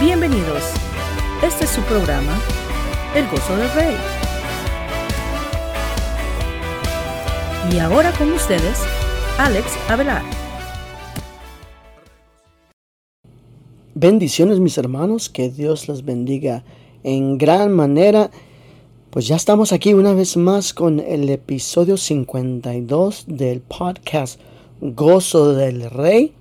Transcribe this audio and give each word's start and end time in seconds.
Bienvenidos. 0.00 0.62
Este 1.42 1.64
es 1.64 1.70
su 1.70 1.80
programa, 1.82 2.38
El 3.16 3.26
Gozo 3.26 3.56
del 3.56 3.68
Rey. 3.72 3.96
Y 7.72 7.78
ahora 7.80 8.12
con 8.12 8.30
ustedes, 8.30 8.78
Alex 9.38 9.66
Avelar. 9.88 10.22
Bendiciones 13.96 14.60
mis 14.60 14.78
hermanos, 14.78 15.28
que 15.28 15.50
Dios 15.50 15.88
los 15.88 16.04
bendiga 16.04 16.62
en 17.02 17.36
gran 17.36 17.72
manera. 17.72 18.30
Pues 19.10 19.26
ya 19.26 19.34
estamos 19.34 19.72
aquí 19.72 19.94
una 19.94 20.12
vez 20.12 20.36
más 20.36 20.74
con 20.74 21.00
el 21.00 21.28
episodio 21.28 21.96
52 21.96 23.24
del 23.26 23.62
podcast 23.62 24.38
Gozo 24.80 25.54
del 25.54 25.90
Rey. 25.90 26.34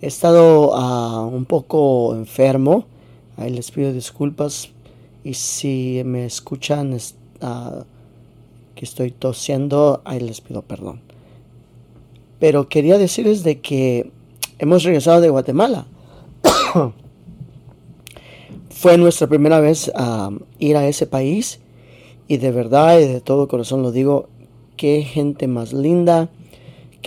He 0.00 0.08
estado 0.08 0.72
ah, 0.74 1.24
un 1.24 1.46
poco 1.46 2.14
enfermo. 2.14 2.84
Ahí 3.36 3.50
les 3.50 3.70
pido 3.70 3.92
disculpas. 3.92 4.70
Y 5.24 5.34
si 5.34 6.02
me 6.04 6.24
escuchan 6.24 6.92
uh, 6.94 7.84
que 8.74 8.84
estoy 8.84 9.10
tosiendo, 9.10 10.02
ahí 10.04 10.20
les 10.20 10.40
pido 10.40 10.62
perdón. 10.62 11.00
Pero 12.38 12.68
quería 12.68 12.98
decirles 12.98 13.42
de 13.42 13.60
que 13.60 14.10
hemos 14.58 14.84
regresado 14.84 15.20
de 15.20 15.30
Guatemala. 15.30 15.86
Fue 18.70 18.98
nuestra 18.98 19.26
primera 19.26 19.60
vez 19.60 19.90
a 19.94 20.30
ir 20.58 20.76
a 20.76 20.86
ese 20.86 21.06
país. 21.06 21.60
Y 22.28 22.38
de 22.38 22.50
verdad 22.50 22.98
y 22.98 23.06
de 23.06 23.20
todo 23.20 23.48
corazón 23.48 23.82
lo 23.82 23.92
digo, 23.92 24.28
qué 24.76 25.02
gente 25.02 25.46
más 25.46 25.72
linda 25.72 26.28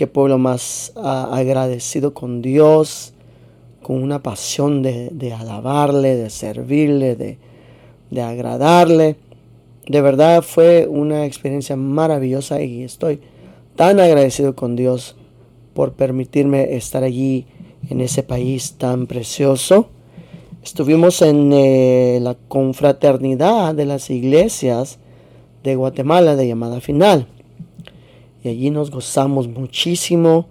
qué 0.00 0.06
pueblo 0.06 0.38
más 0.38 0.94
ah, 0.96 1.28
agradecido 1.30 2.14
con 2.14 2.40
Dios, 2.40 3.12
con 3.82 4.02
una 4.02 4.22
pasión 4.22 4.82
de, 4.82 5.34
alabarle, 5.36 6.16
de 6.16 6.30
servirle, 6.30 7.16
de, 7.16 8.22
agradarle. 8.22 9.16
De 9.86 10.00
verdad 10.00 10.42
fue 10.42 10.86
una 10.86 11.26
experiencia 11.26 11.76
maravillosa 11.76 12.62
y 12.62 12.82
estoy 12.82 13.20
tan 13.76 14.00
agradecido 14.00 14.54
con 14.54 14.76
Dios 14.76 15.16
por 15.74 15.92
permitirme 15.92 16.76
estar 16.76 17.02
allí 17.02 17.46
en 17.88 18.00
ese 18.00 18.22
país 18.22 18.74
tan 18.78 19.06
precioso. 19.06 19.88
Estuvimos 20.62 21.22
en 21.22 21.52
eh, 21.52 22.18
la 22.20 22.36
confraternidad 22.48 23.74
de 23.74 23.86
las 23.86 24.10
iglesias 24.10 24.98
de 25.64 25.74
Guatemala 25.74 26.36
de 26.36 26.46
llamada 26.46 26.80
final 26.80 27.26
y 28.42 28.48
allí 28.48 28.70
nos 28.70 28.90
gozamos 28.90 29.48
muchísimo 29.48 30.46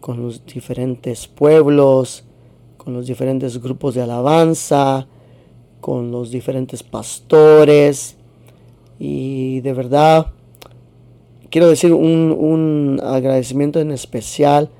con 0.00 0.22
los 0.22 0.44
diferentes 0.46 1.26
pueblos, 1.26 2.24
con 2.86 2.94
los 2.94 3.08
diferentes 3.08 3.60
grupos 3.60 3.96
de 3.96 4.02
alabanza, 4.02 5.08
con 5.80 6.12
los 6.12 6.30
diferentes 6.30 6.84
pastores. 6.84 8.16
Y 9.00 9.60
de 9.62 9.72
verdad 9.72 10.28
quiero 11.50 11.68
decir 11.68 11.92
un, 11.92 13.00
agradecimiento 13.02 13.80
en 13.80 13.90
especial 13.90 14.70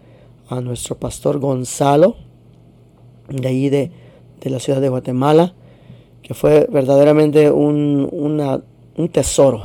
a 0.48 0.60
nuestro 0.60 0.96
pastor 0.96 1.40
Gonzalo 1.40 2.14
de 3.28 3.48
allí 3.48 3.70
de, 3.70 3.90
la 4.42 4.60
ciudad 4.60 4.80
de 4.80 4.88
Guatemala 4.88 5.54
que 6.22 6.32
fue 6.32 6.68
verdaderamente 6.70 7.50
un, 7.50 8.08
un 8.12 9.08
tesoro 9.08 9.64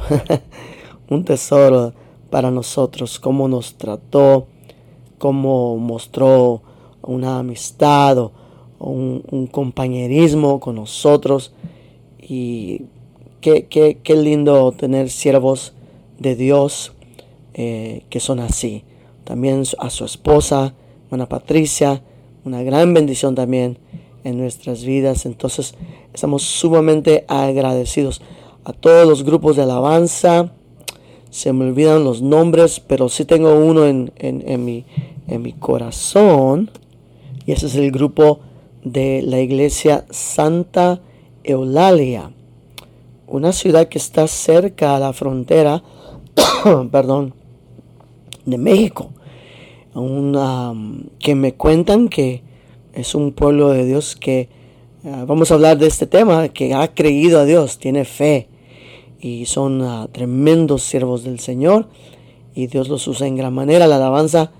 un 1.12 1.24
tesoro 1.26 1.94
para 2.32 2.50
nosotros, 2.50 3.20
cómo 3.20 3.48
nos 3.48 3.76
trató, 3.76 4.48
cómo 5.20 5.78
mostró 5.78 6.64
una 7.04 7.40
amistad 7.40 8.18
o 8.18 8.32
un, 8.80 9.48
compañerismo 9.52 10.60
con 10.60 10.76
nosotros. 10.76 11.54
Y 12.20 12.84
qué, 13.42 13.68
qué, 13.68 14.16
lindo 14.16 14.72
tener 14.72 15.10
siervos 15.10 15.74
de 16.20 16.36
Dios 16.36 16.94
eh, 17.54 18.04
que 18.10 18.20
son 18.20 18.40
así. 18.40 18.84
También 19.24 19.64
a 19.80 19.90
su 19.90 20.06
esposa, 20.06 20.74
Ana 21.10 21.28
Patricia, 21.28 22.02
una 22.46 22.64
gran 22.64 22.94
bendición 22.94 23.36
también 23.36 23.78
en 24.24 24.38
nuestras 24.38 24.84
vidas. 24.84 25.26
Entonces 25.26 25.76
estamos 26.14 26.44
sumamente 26.44 27.26
agradecidos 27.28 28.22
a 28.64 28.74
todos 28.74 29.08
los 29.08 29.24
grupos 29.24 29.56
de 29.56 29.64
alabanza, 29.64 30.52
se 31.30 31.54
me 31.54 31.66
olvidan 31.66 32.04
los 32.04 32.22
nombres, 32.22 32.80
pero 32.80 33.10
sí 33.10 33.26
tengo 33.26 33.56
uno 33.56 33.88
en, 33.88 34.12
mi, 34.66 34.86
en 35.28 35.42
mi 35.42 35.54
corazón. 35.54 36.70
Y 37.46 37.52
ese 37.52 37.68
es 37.68 37.76
el 37.76 37.92
grupo 37.92 38.40
de 38.84 39.22
la 39.24 39.40
iglesia 39.40 40.06
Santa 40.10 41.02
Eulalia, 41.44 42.32
una 43.28 43.54
ciudad 43.54 43.88
que 43.88 43.98
está 43.98 44.28
cerca 44.28 44.96
a 44.96 45.00
la 45.00 45.14
frontera, 45.14 45.84
perdón, 46.92 47.34
de 48.46 48.58
México. 48.58 49.10
Una, 49.94 50.74
que 51.20 51.36
me 51.36 51.54
cuentan 51.54 52.08
que 52.08 52.44
es 52.94 53.16
un 53.16 53.34
pueblo 53.34 53.70
de 53.70 53.86
Dios 53.86 54.16
que, 54.16 54.50
ah, 55.06 55.26
vamos 55.28 55.52
a 55.52 55.56
hablar 55.56 55.78
de 55.78 55.88
este 55.88 56.08
tema, 56.08 56.50
que 56.50 56.74
ha 56.74 56.94
creído 56.94 57.40
a 57.40 57.46
Dios, 57.46 57.78
tiene 57.78 58.06
fe 58.06 58.48
y 59.20 59.46
son 59.46 59.82
ah, 59.82 60.08
tremendos 60.12 60.84
siervos 60.84 61.24
del 61.24 61.40
Señor 61.40 61.88
y 62.56 62.68
Dios 62.68 62.90
los 62.90 63.08
usa 63.08 63.28
en 63.28 63.36
gran 63.36 63.54
manera. 63.54 63.88
La 63.88 63.98
alabanza 63.98 64.52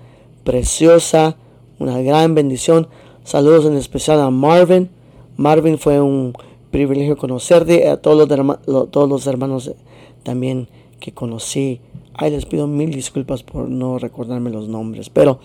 preciosa, 0.44 1.36
una 1.82 2.00
gran 2.00 2.34
bendición. 2.34 2.88
Saludos 3.24 3.66
en 3.66 3.76
especial 3.76 4.20
a 4.20 4.30
Marvin. 4.30 4.90
Marvin 5.36 5.78
fue 5.78 6.00
un 6.00 6.32
privilegio 6.70 7.16
conocerte, 7.16 7.88
a 7.88 7.98
todos 7.98 8.28
los, 8.28 8.90
todos 8.90 9.08
los 9.08 9.26
hermanos 9.26 9.68
eh, 9.68 9.76
también 10.22 10.68
que 11.00 11.12
conocí. 11.12 11.80
Ay, 12.14 12.30
les 12.30 12.46
pido 12.46 12.66
mil 12.66 12.90
disculpas 12.90 13.42
por 13.42 13.68
no 13.68 13.98
recordarme 13.98 14.50
los 14.50 14.68
nombres, 14.68 15.10
pero 15.10 15.40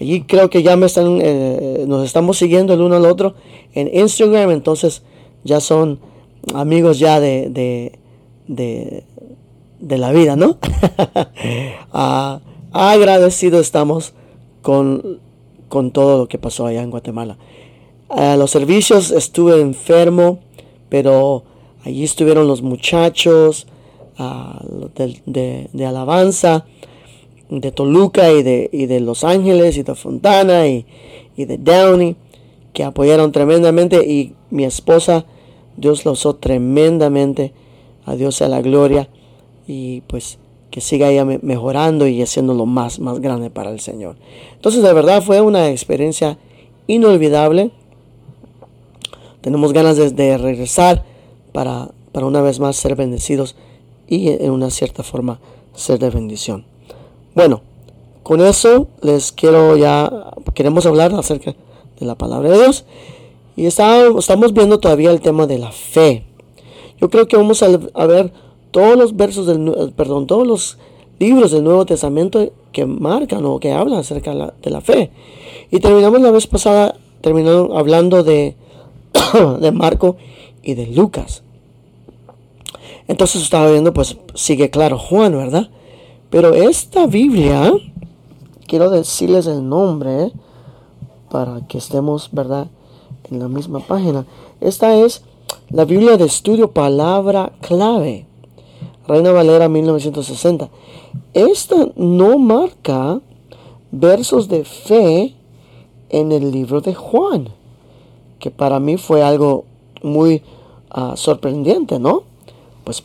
allí 0.00 0.22
creo 0.22 0.50
que 0.50 0.62
ya 0.62 0.76
me 0.76 0.86
están, 0.86 1.18
eh, 1.22 1.84
nos 1.86 2.04
estamos 2.04 2.38
siguiendo 2.38 2.74
el 2.74 2.80
uno 2.80 2.96
al 2.96 3.06
otro 3.06 3.34
en 3.74 3.90
Instagram, 3.94 4.50
entonces 4.50 5.02
ya 5.44 5.60
son 5.60 6.00
amigos 6.54 6.98
ya 6.98 7.20
de 7.20 7.98
de, 8.48 9.04
la 9.98 10.12
vida, 10.12 10.36
¿no? 10.36 10.58
Ah, 11.92 12.40
agradecido 12.72 13.58
estamos 13.58 14.12
con, 14.60 15.20
con, 15.68 15.90
todo 15.90 16.18
lo 16.18 16.28
que 16.28 16.38
pasó 16.38 16.66
allá 16.66 16.82
en 16.82 16.90
Guatemala. 16.90 17.38
A 18.08 18.36
los 18.36 18.50
servicios 18.50 19.10
estuve 19.10 19.60
enfermo, 19.60 20.38
pero 20.88 21.44
allí 21.84 22.04
estuvieron 22.04 22.46
los 22.46 22.62
muchachos 22.62 23.66
de, 24.94 25.86
alabanza 25.86 26.64
de 27.50 27.72
Toluca 27.72 28.32
y 28.32 28.42
de, 28.42 28.70
y 28.72 28.86
de 28.86 29.00
Los 29.00 29.24
Ángeles 29.24 29.76
y 29.76 29.82
de 29.82 29.94
Fontana 29.94 30.66
y, 30.66 30.86
y 31.36 31.44
de 31.44 31.58
Downey 31.58 32.16
que 32.72 32.84
apoyaron 32.84 33.32
tremendamente 33.32 34.06
y 34.06 34.34
mi 34.50 34.64
esposa 34.64 35.26
Dios 35.76 36.04
la 36.04 36.12
usó 36.12 36.36
tremendamente 36.36 37.52
a 38.04 38.16
Dios 38.16 38.36
sea 38.36 38.48
la 38.48 38.62
gloria 38.62 39.08
y 39.66 40.02
pues 40.02 40.38
que 40.70 40.80
siga 40.80 41.08
ella 41.08 41.24
mejorando 41.24 42.06
y 42.06 42.22
haciéndolo 42.22 42.66
más, 42.66 42.98
más 42.98 43.20
grande 43.20 43.50
para 43.50 43.70
el 43.70 43.80
Señor. 43.80 44.16
Entonces 44.54 44.82
de 44.82 44.92
verdad 44.92 45.22
fue 45.22 45.40
una 45.40 45.70
experiencia 45.70 46.38
inolvidable. 46.86 47.70
Tenemos 49.40 49.72
ganas 49.72 49.96
de, 49.96 50.38
regresar 50.38 51.04
para, 51.52 51.88
para 52.12 52.26
una 52.26 52.40
vez 52.40 52.60
más 52.60 52.76
ser 52.76 52.96
bendecidos 52.96 53.56
y 54.08 54.28
en 54.28 54.50
una 54.50 54.70
cierta 54.70 55.02
forma 55.02 55.38
ser 55.74 55.98
de 55.98 56.10
bendición. 56.10 56.64
Bueno, 57.34 57.62
con 58.22 58.40
eso 58.40 58.88
les 59.02 59.30
quiero 59.30 59.76
ya, 59.76 60.32
queremos 60.54 60.84
hablar 60.86 61.14
acerca 61.14 61.54
de 61.98 62.06
la 62.06 62.16
palabra 62.16 62.50
de 62.50 62.58
Dios. 62.58 62.84
Y 63.56 63.66
estamos 63.66 64.52
viendo 64.52 64.78
todavía 64.80 65.10
el 65.10 65.20
tema 65.20 65.46
de 65.46 65.58
la 65.58 65.72
fe. 65.72 66.24
Yo 67.00 67.08
creo 67.08 67.26
que 67.26 67.36
vamos 67.36 67.62
a, 67.62 68.06
ver 68.06 68.32
todos 68.70 68.96
los 68.96 69.16
versos 69.16 69.46
del, 69.46 69.92
perdón, 69.96 70.26
todos 70.26 70.46
los 70.46 70.78
libros 71.18 71.50
del 71.50 71.64
Nuevo 71.64 71.86
Testamento 71.86 72.50
que 72.72 72.86
marcan 72.86 73.44
o 73.44 73.58
que 73.58 73.72
hablan 73.72 74.00
acerca 74.00 74.32
de 74.34 74.70
la, 74.70 74.80
fe. 74.80 75.10
Y 75.70 75.80
terminamos 75.80 76.20
la 76.20 76.30
vez 76.30 76.46
pasada 76.46 76.94
terminando 77.20 77.76
hablando 77.76 78.22
de, 78.22 78.56
de 79.60 79.72
Marco 79.72 80.16
y 80.62 80.74
de 80.74 80.86
Lucas. 80.86 81.42
Entonces 83.08 83.42
estaba 83.42 83.70
viendo, 83.70 83.94
pues 83.94 84.16
sigue 84.34 84.70
claro 84.70 84.98
Juan, 84.98 85.32
¿verdad? 85.32 85.70
Pero 86.30 86.54
esta 86.54 87.06
Biblia, 87.06 87.72
quiero 88.66 88.90
decirles 88.90 89.46
el 89.46 89.68
nombre 89.68 90.32
para 91.30 91.66
que 91.68 91.78
estemos, 91.78 92.30
¿verdad? 92.32 92.66
En 93.30 93.38
la 93.38 93.48
misma 93.48 93.80
página. 93.80 94.26
Esta 94.60 94.96
es 94.96 95.22
la 95.70 95.84
Biblia 95.84 96.16
de 96.16 96.24
estudio 96.24 96.72
palabra 96.72 97.52
clave. 97.60 98.26
Reina 99.06 99.32
Valera 99.32 99.68
1960. 99.68 100.68
Esta 101.32 101.88
no 101.96 102.38
marca 102.38 103.20
versos 103.92 104.48
de 104.48 104.64
fe 104.64 105.34
en 106.10 106.32
el 106.32 106.50
libro 106.50 106.80
de 106.80 106.94
Juan, 106.94 107.48
que 108.38 108.50
para 108.50 108.80
mí 108.80 108.96
fue 108.96 109.22
algo 109.22 109.64
muy 110.02 110.42
ah, 110.90 111.14
sorprendente, 111.16 111.98
¿no? 111.98 112.24
Pues, 112.84 113.02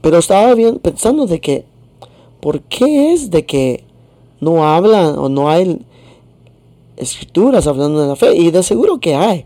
pero 0.00 0.18
estaba 0.18 0.54
bien 0.54 0.78
pensando 0.78 1.26
de 1.26 1.40
que, 1.40 1.64
¿por 2.40 2.60
qué 2.62 3.12
es 3.12 3.30
de 3.30 3.44
que 3.44 3.84
no 4.40 4.66
hablan 4.66 5.18
o 5.18 5.28
no 5.28 5.48
hay 5.48 5.80
escrituras 6.96 7.66
hablando 7.66 8.00
de 8.00 8.08
la 8.08 8.16
fe? 8.16 8.34
Y 8.36 8.50
de 8.50 8.62
seguro 8.62 8.98
que 8.98 9.14
hay. 9.14 9.44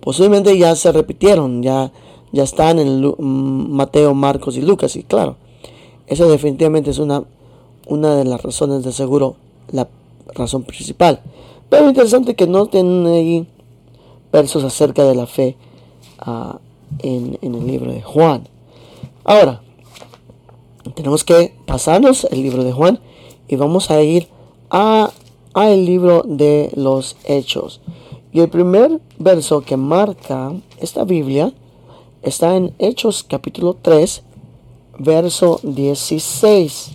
Posiblemente 0.00 0.56
ya 0.56 0.74
se 0.76 0.92
repitieron, 0.92 1.62
ya, 1.62 1.90
ya 2.32 2.42
están 2.42 2.78
en 2.78 3.00
mm, 3.06 3.70
Mateo, 3.70 4.14
Marcos 4.14 4.56
y 4.56 4.62
Lucas, 4.62 4.96
y 4.96 5.02
claro, 5.02 5.36
esa 6.06 6.26
definitivamente 6.26 6.90
es 6.90 6.98
una, 6.98 7.24
una 7.86 8.16
de 8.16 8.24
las 8.24 8.42
razones 8.42 8.82
de 8.84 8.92
seguro, 8.92 9.36
la 9.70 9.88
razón 10.34 10.62
principal. 10.62 11.20
Pero 11.68 11.88
interesante 11.88 12.34
que 12.34 12.46
no 12.46 12.66
tienen 12.66 13.06
ahí 13.06 13.46
versos 14.32 14.64
acerca 14.64 15.04
de 15.04 15.14
la 15.14 15.26
fe 15.26 15.56
ah, 16.18 16.58
en, 17.00 17.38
el 17.42 17.66
libro 17.66 17.92
de 17.92 18.02
Juan. 18.02 18.48
Ahora, 19.24 19.60
tenemos 20.94 21.24
que 21.24 21.54
pasarnos 21.66 22.24
el 22.30 22.42
libro 22.42 22.64
de 22.64 22.72
Juan 22.72 23.00
y 23.46 23.56
vamos 23.56 23.90
a 23.90 24.02
ir 24.02 24.28
a, 24.70 25.10
a 25.54 25.70
el 25.70 25.84
libro 25.84 26.22
de 26.24 26.70
los 26.74 27.16
Hechos. 27.24 27.80
Y 28.32 28.40
el 28.40 28.48
primer 28.48 29.00
verso 29.18 29.62
que 29.62 29.76
marca 29.76 30.52
esta 30.80 31.04
Biblia 31.04 31.52
está 32.22 32.56
en 32.56 32.74
Hechos 32.78 33.22
capítulo 33.22 33.76
3, 33.80 34.22
verso 34.98 35.60
16. 35.62 36.90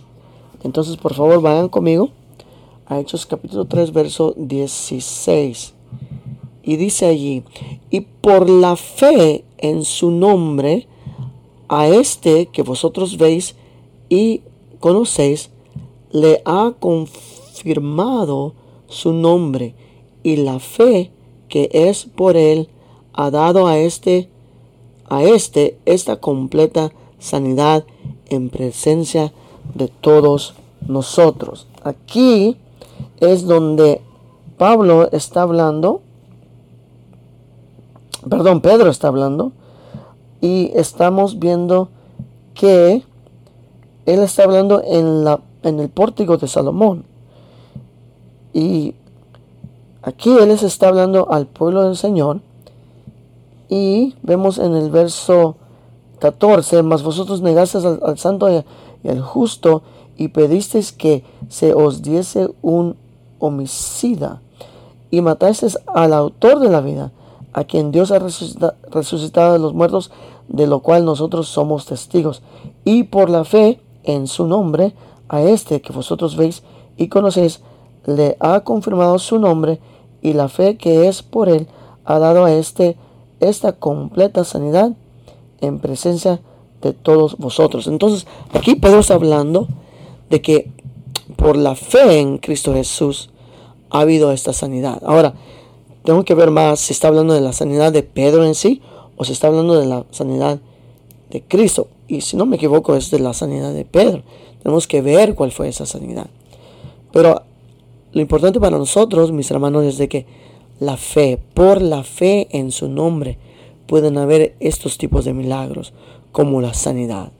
Entonces, 0.63 0.97
por 0.97 1.13
favor, 1.13 1.41
vayan 1.41 1.69
conmigo 1.69 2.09
a 2.85 2.99
Hechos 2.99 3.25
capítulo 3.25 3.65
3, 3.65 3.93
verso 3.93 4.33
16. 4.37 5.73
Y 6.63 6.75
dice 6.77 7.05
allí, 7.05 7.43
y 7.89 8.01
por 8.01 8.49
la 8.49 8.75
fe 8.75 9.43
en 9.57 9.83
su 9.83 10.11
nombre, 10.11 10.87
a 11.67 11.87
este 11.87 12.47
que 12.47 12.61
vosotros 12.61 13.17
veis 13.17 13.55
y 14.09 14.41
conocéis, 14.79 15.49
le 16.11 16.41
ha 16.45 16.73
confirmado 16.79 18.53
su 18.87 19.13
nombre, 19.13 19.75
y 20.21 20.37
la 20.37 20.59
fe 20.59 21.11
que 21.49 21.69
es 21.71 22.05
por 22.05 22.37
él 22.37 22.69
ha 23.13 23.29
dado 23.29 23.67
a 23.67 23.77
este 23.77 24.29
a 25.09 25.23
este 25.23 25.77
esta 25.85 26.17
completa 26.17 26.91
sanidad 27.19 27.85
en 28.29 28.49
presencia 28.49 29.31
de 29.75 29.87
todos 29.87 30.55
nosotros. 30.87 31.67
Aquí 31.83 32.57
es 33.19 33.45
donde 33.45 34.01
Pablo 34.57 35.09
está 35.11 35.43
hablando, 35.43 36.01
perdón, 38.29 38.61
Pedro 38.61 38.89
está 38.89 39.07
hablando, 39.07 39.51
y 40.41 40.71
estamos 40.75 41.39
viendo 41.39 41.89
que 42.53 43.03
él 44.05 44.19
está 44.19 44.43
hablando 44.43 44.81
en, 44.85 45.23
la, 45.23 45.39
en 45.63 45.79
el 45.79 45.89
pórtico 45.89 46.37
de 46.37 46.47
Salomón. 46.47 47.05
Y 48.53 48.93
aquí 50.01 50.29
él 50.37 50.49
les 50.49 50.63
está 50.63 50.89
hablando 50.89 51.31
al 51.31 51.47
pueblo 51.47 51.83
del 51.83 51.95
Señor. 51.95 52.41
Y 53.69 54.15
vemos 54.21 54.57
en 54.57 54.75
el 54.75 54.89
verso 54.89 55.55
14, 56.19 56.83
mas 56.83 57.03
vosotros 57.03 57.41
negasteis 57.41 57.85
al, 57.85 58.17
santo 58.17 58.49
y, 58.49 58.63
al 59.07 59.21
justo 59.21 59.83
y 60.15 60.29
pedisteis 60.29 60.91
que 60.91 61.23
se 61.49 61.73
os 61.73 62.01
diese 62.01 62.49
un 62.61 62.95
homicida 63.39 64.41
y 65.11 65.21
matasteis 65.21 65.77
al 65.87 66.13
autor 66.13 66.59
de 66.59 66.69
la 66.69 66.81
vida, 66.81 67.11
a 67.53 67.65
quien 67.65 67.91
Dios 67.91 68.11
ha 68.11 68.19
resucitado 68.19 69.53
de 69.53 69.59
los 69.59 69.73
muertos, 69.73 70.11
de 70.47 70.65
lo 70.65 70.79
cual 70.79 71.05
nosotros 71.05 71.47
somos 71.47 71.85
testigos. 71.85 72.41
Y 72.83 73.03
por 73.03 73.29
la 73.29 73.43
fe 73.43 73.79
en 74.03 74.27
su 74.27 74.47
nombre, 74.47 74.93
a 75.29 75.41
este 75.41 75.81
que 75.81 75.93
vosotros 75.93 76.35
veis 76.35 76.63
y 76.97 77.09
conocéis, 77.09 77.61
le 78.05 78.37
ha 78.39 78.61
confirmado 78.61 79.19
su 79.19 79.39
nombre 79.39 79.79
y 80.21 80.33
la 80.33 80.49
fe 80.49 80.77
que 80.77 81.07
es 81.07 81.21
por 81.21 81.49
él 81.49 81.67
ha 82.05 82.19
dado 82.19 82.45
a 82.45 82.53
este 82.53 82.97
esta 83.49 83.73
completa 83.73 84.43
sanidad 84.43 84.91
en 85.61 85.79
presencia 85.79 86.41
de 86.81 86.93
todos 86.93 87.37
vosotros. 87.37 87.87
Entonces, 87.87 88.27
aquí 88.53 88.75
Pedro 88.75 88.99
está 88.99 89.15
hablando 89.15 89.67
de 90.29 90.41
que 90.41 90.71
por 91.35 91.57
la 91.57 91.75
fe 91.75 92.19
en 92.19 92.37
Cristo 92.37 92.73
Jesús 92.73 93.29
ha 93.89 94.01
habido 94.01 94.31
esta 94.31 94.53
sanidad. 94.53 95.01
Ahora, 95.05 95.33
tengo 96.03 96.25
que 96.25 96.35
ver 96.35 96.51
más 96.51 96.79
si 96.79 96.93
está 96.93 97.07
hablando 97.07 97.33
de 97.33 97.41
la 97.41 97.53
sanidad 97.53 97.91
de 97.93 98.03
Pedro 98.03 98.45
en 98.45 98.55
sí 98.55 98.81
o 99.15 99.23
si 99.23 99.31
está 99.31 99.47
hablando 99.47 99.79
de 99.79 99.85
la 99.85 100.05
sanidad 100.11 100.59
de 101.29 101.41
Cristo. 101.41 101.87
Y 102.07 102.21
si 102.21 102.35
no 102.35 102.45
me 102.45 102.57
equivoco, 102.57 102.95
es 102.95 103.09
de 103.09 103.19
la 103.19 103.33
sanidad 103.33 103.73
de 103.73 103.85
Pedro. 103.85 104.23
Tenemos 104.61 104.87
que 104.87 105.01
ver 105.01 105.35
cuál 105.35 105.51
fue 105.51 105.69
esa 105.69 105.85
sanidad. 105.85 106.27
Pero 107.11 107.41
lo 108.11 108.21
importante 108.21 108.59
para 108.59 108.77
nosotros, 108.77 109.31
mis 109.31 109.49
hermanos, 109.49 109.85
es 109.85 109.97
de 109.97 110.09
que 110.09 110.25
la 110.79 110.97
fe, 110.97 111.39
por 111.53 111.81
la 111.81 112.03
fe 112.03 112.47
en 112.51 112.71
su 112.71 112.89
nombre, 112.89 113.37
pueden 113.87 114.17
haber 114.17 114.55
estos 114.59 114.97
tipos 114.97 115.25
de 115.25 115.33
milagros, 115.33 115.93
como 116.31 116.61
la 116.61 116.73
sanidad. 116.73 117.31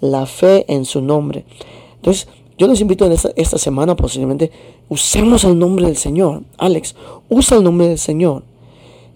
La 0.00 0.26
fe 0.26 0.64
en 0.68 0.84
su 0.84 1.00
nombre. 1.00 1.44
Entonces, 1.96 2.28
yo 2.58 2.66
les 2.66 2.80
invito 2.80 3.06
en 3.06 3.12
esta, 3.12 3.58
semana 3.58 3.96
posiblemente 3.96 4.50
usemos 4.88 5.44
el 5.44 5.58
nombre 5.58 5.86
del 5.86 5.96
Señor. 5.96 6.42
Alex, 6.58 6.94
usa 7.28 7.56
el 7.56 7.64
nombre 7.64 7.88
del 7.88 7.98
Señor. 7.98 8.42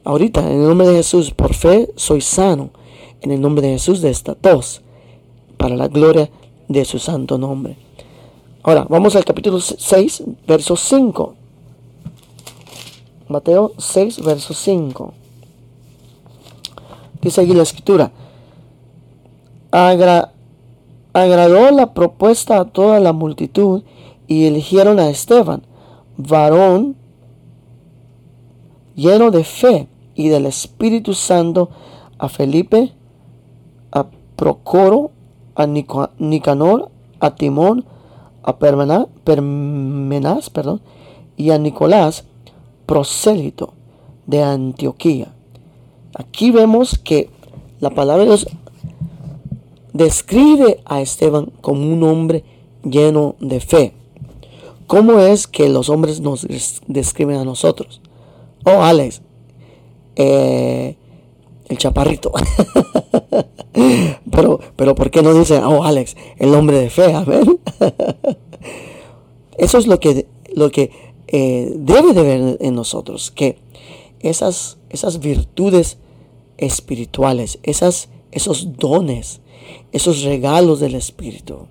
Ahorita, 0.02 0.40
en 0.40 0.62
el 0.62 0.68
nombre 0.68 0.88
de 0.88 0.96
Jesús, 0.96 1.30
por 1.30 1.52
fe 1.52 1.90
soy 1.96 2.20
sano. 2.20 2.70
En 3.20 3.32
el 3.32 3.40
nombre 3.40 3.66
de 3.66 3.74
Jesús 3.74 4.00
de 4.00 4.10
esta 4.10 4.34
tos. 4.34 4.82
Para 5.56 5.76
la 5.76 5.88
gloria 5.88 6.30
de 6.68 6.84
su 6.84 6.98
santo 6.98 7.36
nombre. 7.36 7.76
Ahora, 8.62 8.86
vamos 8.88 9.14
al 9.14 9.26
capítulo 9.26 9.60
6, 9.60 10.24
verso 10.46 10.74
5. 10.74 11.34
Mateo 13.28 13.72
6, 13.78 14.22
verso 14.22 14.54
5. 14.54 15.12
Dice 17.20 17.40
aquí 17.40 17.54
la 17.54 17.62
escritura. 17.62 18.12
agradó 19.70 21.70
la 21.70 21.94
propuesta 21.94 22.60
a 22.60 22.64
toda 22.66 23.00
la 23.00 23.12
multitud 23.12 23.82
y 24.26 24.46
eligieron 24.46 24.98
a 24.98 25.08
Esteban, 25.08 25.62
varón 26.16 26.96
lleno 28.94 29.30
de 29.30 29.44
fe 29.44 29.88
y 30.14 30.28
del 30.28 30.46
Espíritu 30.46 31.14
Santo, 31.14 31.70
a 32.18 32.28
Felipe, 32.28 32.92
a 33.90 34.06
Procoro, 34.36 35.10
a 35.54 35.66
Nicanor, 35.66 36.90
a 37.20 37.34
Timón, 37.34 37.84
a 38.42 38.58
Permenás 38.58 40.50
perdón, 40.50 40.80
y 41.36 41.50
a 41.50 41.58
Nicolás, 41.58 42.24
prosélito 42.86 43.74
de 44.26 44.42
Antioquía. 44.42 45.34
Aquí 46.14 46.50
vemos 46.50 46.98
que 46.98 47.30
la 47.80 47.90
palabra 47.90 48.22
de 48.22 48.28
Dios 48.28 48.46
describe 49.92 50.80
a 50.84 51.00
Esteban 51.00 51.52
como 51.60 51.92
un 51.92 52.02
hombre 52.02 52.44
lleno 52.82 53.36
de 53.40 53.60
fe. 53.60 53.92
¿Cómo 54.86 55.18
es 55.20 55.46
que 55.46 55.68
los 55.68 55.88
hombres 55.88 56.20
nos 56.20 56.46
describen 56.86 57.36
a 57.36 57.44
nosotros? 57.44 58.00
Oh, 58.64 58.82
Alex, 58.82 59.22
eh, 60.16 60.96
el 61.68 61.78
chaparrito. 61.78 62.32
pero, 64.30 64.60
pero 64.76 64.94
¿por 64.94 65.10
qué 65.10 65.22
no 65.22 65.34
dice, 65.34 65.58
oh 65.58 65.84
Alex, 65.84 66.16
el 66.38 66.54
hombre 66.54 66.78
de 66.78 66.90
fe? 66.90 67.14
Amén. 67.14 67.58
Eso 69.58 69.78
es 69.78 69.86
lo 69.86 70.00
que, 70.00 70.26
lo 70.54 70.70
que 70.70 71.13
eh, 71.28 71.72
debe 71.76 72.12
de 72.12 72.22
ver 72.22 72.58
en 72.60 72.74
nosotros, 72.74 73.30
que 73.30 73.58
esas, 74.20 74.78
esas 74.90 75.20
virtudes 75.20 75.98
espirituales, 76.56 77.58
esas, 77.62 78.08
esos 78.32 78.76
dones, 78.76 79.40
esos 79.92 80.22
regalos 80.22 80.80
del 80.80 80.94
Espíritu, 80.94 81.66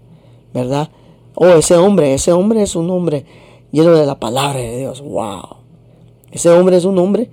¿verdad? 0.53 0.89
Oh, 1.35 1.47
ese 1.47 1.75
hombre, 1.77 2.13
ese 2.13 2.31
hombre 2.31 2.61
es 2.61 2.75
un 2.75 2.89
hombre 2.89 3.25
lleno 3.71 3.93
de 3.93 4.05
la 4.05 4.19
palabra 4.19 4.59
de 4.59 4.77
Dios. 4.77 5.01
Wow. 5.01 5.57
Ese 6.31 6.49
hombre 6.49 6.77
es 6.77 6.85
un 6.85 6.97
hombre 6.99 7.29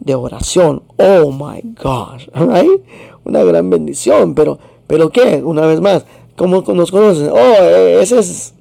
de 0.00 0.14
oración. 0.14 0.82
Oh 0.98 1.30
my 1.32 1.60
God. 1.82 2.20
Right? 2.34 2.82
Una 3.24 3.42
gran 3.42 3.70
bendición. 3.70 4.34
Pero, 4.34 4.58
pero 4.86 5.10
¿qué? 5.10 5.42
Una 5.42 5.66
vez 5.66 5.80
más, 5.80 6.04
¿cómo 6.36 6.62
nos 6.62 6.90
conocen? 6.90 7.30
Oh, 7.30 7.36
eh, 7.36 8.00
ese 8.02 8.18
es, 8.18 8.54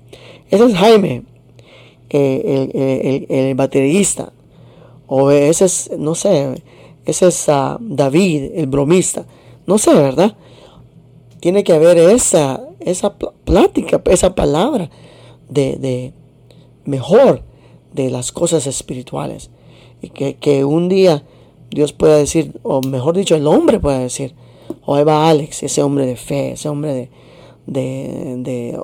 ese 0.50 0.66
es 0.66 0.76
Jaime, 0.76 1.24
eh, 2.18 3.26
el, 3.30 3.56
baterista. 3.56 4.34
O 5.08 5.32
ese 5.32 5.66
es, 5.66 5.92
no 5.98 6.16
sé, 6.16 6.64
ese 7.06 7.28
es 7.28 7.50
ah, 7.50 7.78
David, 7.80 8.52
el 8.56 8.68
bromista. 8.68 9.26
No 9.68 9.78
sé, 9.78 9.94
¿verdad? 9.94 10.36
Tiene 11.40 11.64
que 11.64 11.74
haber 11.74 11.98
esa, 11.98 12.62
esa 12.80 13.16
plática, 13.18 14.02
esa 14.06 14.36
palabra 14.36 14.90
de, 15.50 15.76
de 15.78 16.14
mejor 16.86 17.44
de 17.94 18.10
las 18.10 18.32
cosas 18.32 18.68
espirituales. 18.68 19.50
Y 20.02 20.10
que, 20.10 20.36
que 20.36 20.66
un 20.66 20.90
día 20.90 21.24
Dios 21.72 21.94
pueda 21.94 22.18
decir, 22.18 22.60
o 22.64 22.82
mejor 22.82 23.16
dicho, 23.16 23.36
el 23.36 23.48
hombre 23.48 23.80
pueda 23.80 24.00
decir, 24.00 24.36
o 24.86 24.96
ahí 24.96 25.04
va 25.04 25.30
Alex, 25.30 25.64
ese 25.64 25.82
hombre 25.82 26.06
de 26.06 26.18
fe, 26.18 26.52
ese 26.54 26.68
hombre 26.70 27.10
de, 27.66 28.38
de, 28.38 28.80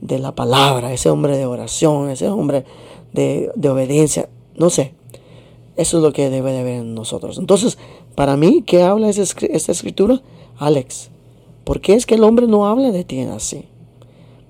de 0.00 0.18
la 0.18 0.34
palabra, 0.34 0.92
ese 0.92 1.10
hombre 1.10 1.36
de 1.36 1.46
oración, 1.46 2.10
ese 2.10 2.28
hombre 2.28 2.64
de, 3.12 3.50
de 3.54 3.68
obediencia, 3.68 4.28
no 4.56 4.70
sé. 4.70 4.94
Eso 5.76 5.98
es 5.98 6.02
lo 6.02 6.12
que 6.12 6.30
debe 6.30 6.52
de 6.52 6.60
haber 6.60 6.80
en 6.80 6.94
nosotros. 6.94 7.38
Entonces, 7.38 7.78
para 8.14 8.36
mí, 8.36 8.62
¿qué 8.66 8.82
habla 8.82 9.10
esta 9.10 9.72
escritura? 9.72 10.22
Alex, 10.58 11.10
¿por 11.64 11.80
qué 11.80 11.94
es 11.94 12.06
que 12.06 12.14
el 12.14 12.24
hombre 12.24 12.46
no 12.46 12.66
habla 12.66 12.90
de 12.92 13.04
ti 13.04 13.20
así? 13.20 13.64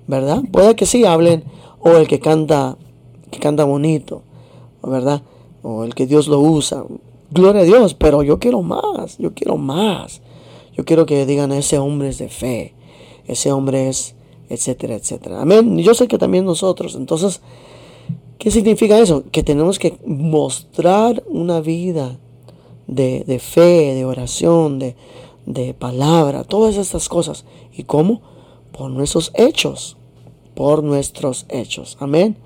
¿Verdad? 0.06 0.42
Puede 0.52 0.76
que 0.76 0.86
sí 0.86 1.04
hablen, 1.04 1.44
o 1.80 1.90
el 1.90 2.06
que 2.06 2.20
canta, 2.20 2.76
que 3.30 3.40
canta 3.40 3.64
bonito, 3.64 4.22
¿verdad? 4.82 5.22
O 5.62 5.84
el 5.84 5.94
que 5.94 6.06
Dios 6.06 6.28
lo 6.28 6.38
usa. 6.38 6.84
Gloria 7.30 7.62
a 7.62 7.64
Dios, 7.64 7.94
pero 7.94 8.22
yo 8.22 8.38
quiero 8.38 8.62
más, 8.62 9.18
yo 9.18 9.34
quiero 9.34 9.56
más. 9.56 10.20
Yo 10.76 10.84
quiero 10.84 11.06
que 11.06 11.24
digan, 11.26 11.52
ese 11.52 11.78
hombre 11.78 12.08
es 12.08 12.18
de 12.18 12.28
fe, 12.28 12.74
ese 13.26 13.50
hombre 13.50 13.88
es, 13.88 14.14
etcétera, 14.48 14.94
etcétera. 14.94 15.42
Amén. 15.42 15.78
Yo 15.78 15.94
sé 15.94 16.08
que 16.08 16.18
también 16.18 16.44
nosotros. 16.44 16.94
Entonces, 16.94 17.40
¿qué 18.38 18.50
significa 18.50 18.98
eso? 18.98 19.24
Que 19.30 19.42
tenemos 19.42 19.78
que 19.78 19.98
mostrar 20.04 21.22
una 21.28 21.60
vida 21.60 22.18
de, 22.86 23.24
de 23.26 23.38
fe, 23.38 23.94
de 23.94 24.04
oración, 24.04 24.78
de, 24.78 24.96
de 25.46 25.74
palabra, 25.74 26.44
todas 26.44 26.76
estas 26.76 27.08
cosas. 27.08 27.44
¿Y 27.72 27.84
cómo? 27.84 28.20
Por 28.72 28.90
nuestros 28.90 29.32
hechos, 29.34 29.96
por 30.54 30.82
nuestros 30.82 31.46
hechos. 31.48 31.96
Amén. 32.00 32.36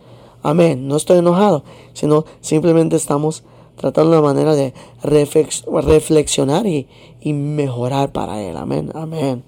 Amén. 0.42 0.88
No 0.88 0.96
estoy 0.96 1.18
enojado, 1.18 1.64
sino 1.92 2.24
simplemente 2.40 2.96
estamos 2.96 3.42
tratando 3.76 4.10
una 4.10 4.20
manera 4.20 4.54
de 4.54 4.74
reflexionar 5.02 6.66
y, 6.66 6.86
y 7.20 7.32
mejorar 7.32 8.12
para 8.12 8.42
Él. 8.42 8.56
Amén. 8.56 8.90
Amén. 8.94 9.42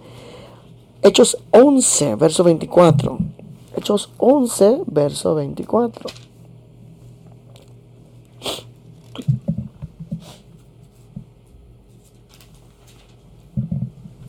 Hechos 1.05 1.37
11, 1.51 2.15
verso 2.15 2.45
24. 2.45 3.19
Hechos 3.77 4.11
11, 4.19 4.83
verso 4.87 5.35
24. 5.35 6.09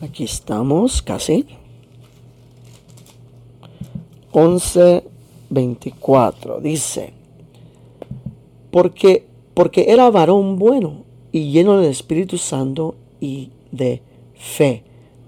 Aquí 0.00 0.24
estamos, 0.24 1.00
casi. 1.00 1.46
11, 4.32 5.04
24. 5.50 6.60
Dice, 6.60 7.12
porque, 8.72 9.28
porque 9.54 9.92
era 9.92 10.10
varón 10.10 10.58
bueno 10.58 11.04
y 11.30 11.52
lleno 11.52 11.78
del 11.78 11.92
Espíritu 11.92 12.36
Santo 12.36 12.96
y 13.20 13.50
de 13.70 14.02
fe. 14.34 14.82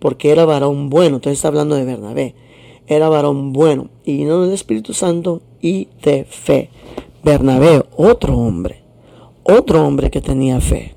porque 0.01 0.33
era 0.33 0.47
varón 0.47 0.91
bueno. 0.91 1.19
Entonces 1.19 1.39
está 1.39 1.47
hablando 1.47 1.77
de 1.77 1.85
Bernabé. 1.85 2.35
Era 2.91 3.09
varón 3.09 3.53
bueno 3.53 3.89
y 4.05 4.17
lleno 4.17 4.43
del 4.43 4.53
Espíritu 4.53 4.95
Santo 4.95 5.43
y 5.63 5.87
de 6.03 6.25
fe. 6.25 6.71
Bernabé, 7.23 7.85
otro 7.97 8.37
hombre, 8.37 8.83
otro 9.45 9.87
hombre 9.87 10.11
que 10.11 10.21
tenía 10.21 10.61
fe. 10.61 10.97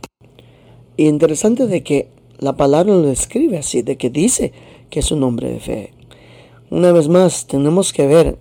Y 0.98 1.08
interesante 1.08 1.68
de 1.68 1.84
que 1.84 2.10
la 2.40 2.58
palabra 2.58 2.96
lo 2.96 3.04
describe 3.04 3.60
así, 3.60 3.84
de 3.84 3.96
que 3.96 4.10
dice 4.10 4.54
que 4.90 5.02
es 5.02 5.12
un 5.12 5.22
hombre 5.22 5.50
de 5.50 5.60
fe. 5.60 5.94
Una 6.72 6.92
vez 6.92 7.10
más, 7.10 7.46
tenemos 7.46 7.94
que 7.94 8.08
ver 8.08 8.40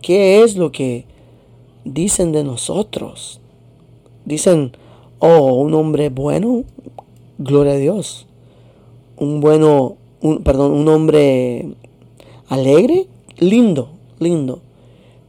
qué 0.00 0.42
es 0.42 0.56
lo 0.56 0.72
que 0.72 1.04
dicen 1.84 2.32
de 2.32 2.42
nosotros. 2.42 3.42
Dicen, 4.24 4.72
oh, 5.18 5.52
un 5.60 5.74
hombre 5.74 6.08
bueno, 6.08 6.64
gloria 7.36 7.74
a 7.74 7.76
Dios. 7.76 8.26
Un 9.18 9.42
bueno, 9.42 9.98
un, 10.22 10.42
perdón, 10.42 10.72
un 10.72 10.88
hombre 10.88 11.76
alegre, 12.48 13.06
lindo, 13.38 13.90
lindo. 14.18 14.60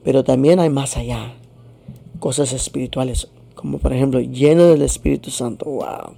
Pero 0.04 0.24
también 0.24 0.60
hay 0.60 0.70
más 0.70 0.98
allá, 0.98 1.34
cosas 2.20 2.54
espirituales, 2.54 3.30
como 3.56 3.78
por 3.78 3.94
ejemplo, 3.94 4.20
lleno 4.20 4.66
del 4.66 4.82
Espíritu 4.82 5.32
Santo. 5.32 5.66
Wow. 5.66 6.16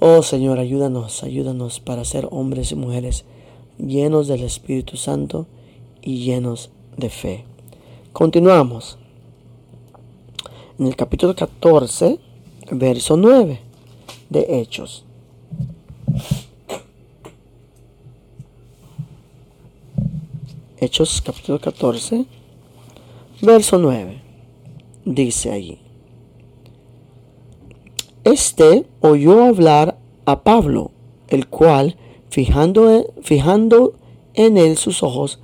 Oh 0.00 0.22
Señor, 0.22 0.58
ayúdanos, 0.58 1.22
ayúdanos 1.24 1.80
para 1.80 2.04
ser 2.04 2.28
hombres 2.30 2.72
y 2.72 2.76
mujeres 2.76 3.24
llenos 3.78 4.28
del 4.28 4.42
Espíritu 4.42 4.96
Santo 4.96 5.46
y 6.02 6.18
llenos 6.18 6.70
de 6.96 7.10
fe. 7.10 7.44
Continuamos. 8.12 8.98
En 10.78 10.86
el 10.86 10.96
capítulo 10.96 11.34
14, 11.34 12.18
verso 12.70 13.16
9 13.16 13.60
de 14.30 14.60
Hechos. 14.60 15.03
Hechos 20.78 21.22
capítulo 21.22 21.60
14, 21.60 22.26
verso 23.42 23.78
9. 23.78 24.20
Dice 25.04 25.52
allí. 25.52 25.78
Este 28.24 28.84
oyó 29.00 29.44
hablar 29.44 29.96
a 30.24 30.42
Pablo, 30.42 30.90
el 31.28 31.46
cual 31.46 31.96
fijando, 32.28 33.06
fijando 33.22 33.94
en 34.34 34.58
él 34.58 34.76
sus 34.76 35.04
ojos 35.04 35.38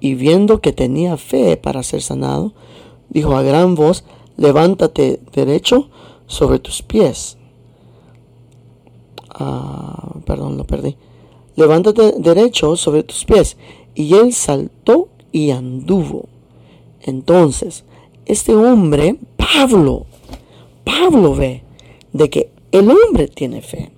y 0.00 0.14
viendo 0.14 0.62
que 0.62 0.72
tenía 0.72 1.18
fe 1.18 1.58
para 1.58 1.82
ser 1.82 2.00
sanado, 2.00 2.54
dijo 3.10 3.36
a 3.36 3.42
gran 3.42 3.74
voz, 3.74 4.04
levántate 4.38 5.20
derecho 5.32 5.90
sobre 6.26 6.58
tus 6.58 6.80
pies. 6.80 7.36
Ah, 9.28 10.14
perdón, 10.24 10.56
lo 10.56 10.64
perdí. 10.64 10.96
Levántate 11.56 12.14
derecho 12.18 12.76
sobre 12.76 13.02
tus 13.02 13.26
pies. 13.26 13.58
Y 13.94 14.14
él 14.14 14.32
saltó 14.32 15.08
y 15.32 15.50
anduvo. 15.50 16.26
Entonces, 17.02 17.84
este 18.26 18.54
hombre, 18.54 19.16
Pablo, 19.36 20.06
Pablo 20.84 21.34
ve 21.34 21.62
de 22.12 22.30
que 22.30 22.50
el 22.72 22.90
hombre 22.90 23.28
tiene 23.28 23.62
fe. 23.62 23.90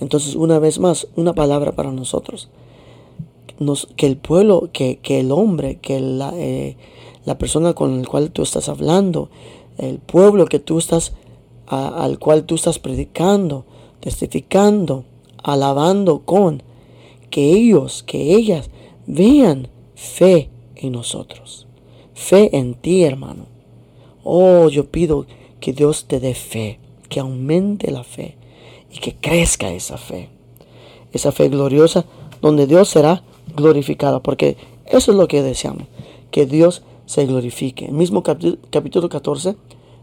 Entonces, 0.00 0.34
una 0.34 0.58
vez 0.58 0.78
más, 0.78 1.08
una 1.16 1.34
palabra 1.34 1.72
para 1.72 1.92
nosotros. 1.92 2.48
que 3.96 4.06
el 4.06 4.16
pueblo, 4.16 4.70
que, 4.72 5.00
el 5.04 5.32
hombre, 5.32 5.78
que 5.80 6.00
la, 6.00 6.32
eh, 6.36 6.76
la, 7.24 7.36
persona 7.38 7.74
con 7.74 8.02
la 8.02 8.08
cual 8.08 8.30
tú 8.30 8.42
estás 8.42 8.68
hablando, 8.68 9.30
el 9.78 9.98
pueblo 9.98 10.46
que 10.46 10.60
tú 10.60 10.78
estás, 10.78 11.12
al 11.66 12.18
cual 12.18 12.44
tú 12.44 12.54
estás 12.54 12.78
predicando, 12.78 13.64
testificando, 14.00 15.04
alabando 15.42 16.20
con, 16.20 16.62
que 17.30 17.52
ellos, 17.52 18.04
que 18.04 18.34
ellas 18.34 18.70
vean 19.08 19.66
fe 19.96 20.50
en 20.76 20.92
nosotros. 20.92 21.66
Fe 22.14 22.56
en 22.56 22.74
ti, 22.74 23.02
hermano. 23.02 23.46
Oh, 24.22 24.68
yo 24.68 24.84
pido 24.84 25.26
que 25.60 25.72
Dios 25.72 26.04
te 26.06 26.20
dé 26.20 26.34
fe, 26.34 26.78
que 27.08 27.18
aumente 27.18 27.90
la 27.90 28.04
fe 28.04 28.36
y 28.92 28.98
que 28.98 29.16
crezca 29.16 29.72
esa 29.72 29.96
fe. 29.96 30.28
Esa 31.12 31.32
fe 31.32 31.48
gloriosa 31.48 32.04
donde 32.42 32.66
Dios 32.66 32.90
será 32.90 33.22
glorificado, 33.56 34.22
porque 34.22 34.58
eso 34.86 35.10
es 35.10 35.16
lo 35.16 35.26
que 35.26 35.42
deseamos, 35.42 35.84
que 36.30 36.44
Dios 36.46 36.82
se 37.06 37.24
glorifique. 37.24 37.86
El 37.86 37.94
mismo 37.94 38.22
capítulo 38.22 39.08
14, 39.08 39.56